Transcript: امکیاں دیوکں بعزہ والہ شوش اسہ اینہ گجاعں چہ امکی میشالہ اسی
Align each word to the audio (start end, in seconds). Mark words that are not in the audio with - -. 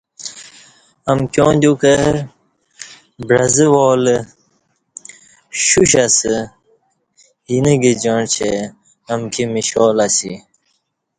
امکیاں 1.11 1.53
دیوکں 1.61 2.01
بعزہ 3.27 3.67
والہ 3.73 4.17
شوش 5.65 5.93
اسہ 6.03 6.35
اینہ 7.49 7.73
گجاعں 7.81 8.25
چہ 8.33 8.49
امکی 9.13 9.43
میشالہ 9.53 10.05
اسی 10.11 10.33